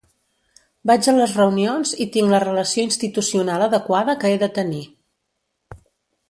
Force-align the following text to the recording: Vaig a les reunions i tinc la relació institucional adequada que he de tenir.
Vaig 0.91 1.09
a 1.11 1.13
les 1.17 1.35
reunions 1.39 1.91
i 2.05 2.07
tinc 2.15 2.31
la 2.35 2.39
relació 2.45 2.87
institucional 2.87 3.67
adequada 3.67 4.17
que 4.25 4.33
he 4.33 4.41
de 4.47 4.51
tenir. 4.57 4.83